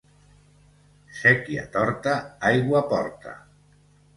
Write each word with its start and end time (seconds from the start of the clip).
Séquia 1.17 1.65
torta, 1.75 2.17
aigua 2.53 2.85
porta. 2.95 3.37